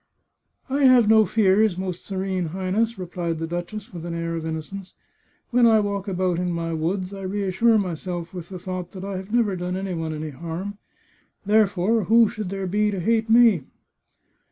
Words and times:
"I 0.71 0.85
have 0.85 1.07
no 1.07 1.27
fears, 1.27 1.77
Most 1.77 2.05
Serene 2.07 2.47
Highness," 2.47 2.97
replied 2.97 3.37
the 3.37 3.45
duchess, 3.45 3.93
with 3.93 4.03
an 4.03 4.15
air 4.15 4.35
of 4.35 4.47
innocence." 4.47 4.95
When 5.51 5.67
I 5.67 5.79
walk 5.79 6.07
about 6.07 6.39
in 6.39 6.51
my 6.51 6.73
woods, 6.73 7.13
I 7.13 7.21
reassure 7.21 7.77
myself 7.77 8.33
with 8.33 8.49
the 8.49 8.57
thought 8.57 8.93
that 8.93 9.05
I 9.05 9.17
have 9.17 9.31
never 9.31 9.55
done 9.55 9.77
any 9.77 9.93
one 9.93 10.11
any 10.11 10.31
harm; 10.31 10.79
therefore, 11.45 12.05
who 12.05 12.27
should 12.27 12.49
there 12.49 12.65
be 12.65 12.89
to 12.89 12.99
hate 12.99 13.29
me 13.29 13.65